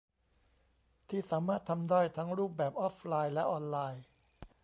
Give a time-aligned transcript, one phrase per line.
[1.09, 4.03] ที่สามารถทำได้ทั้งรูปแบบออฟไลน์และออนไลน์